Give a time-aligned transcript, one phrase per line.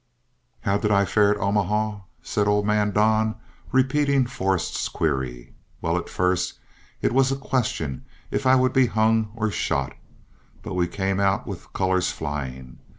[0.61, 3.35] "How did I fare at Omaha?" said old man Don,
[3.71, 5.53] repeating Forrest's query.
[5.79, 6.57] "Well, at first
[7.03, 9.93] it was a question if I would be hung or shot,
[10.63, 12.79] but we came out with colors flying.